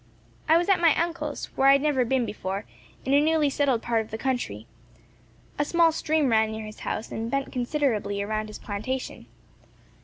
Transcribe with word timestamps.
"I 0.49 0.57
was 0.57 0.67
at 0.67 0.79
my 0.81 0.95
uncle's, 0.99 1.49
where 1.55 1.67
I 1.67 1.73
had 1.73 1.81
never 1.83 2.03
been 2.03 2.25
before, 2.25 2.65
in 3.05 3.13
a 3.13 3.21
newly 3.21 3.51
settled 3.51 3.83
part 3.83 4.01
of 4.01 4.09
the 4.09 4.17
country. 4.17 4.65
A 5.59 5.63
small 5.63 5.91
stream 5.91 6.29
ran 6.29 6.51
near 6.51 6.65
his 6.65 6.79
house, 6.79 7.11
and 7.11 7.29
bent 7.29 7.51
considerably 7.53 8.19
around 8.19 8.47
his 8.47 8.57
plantation. 8.57 9.27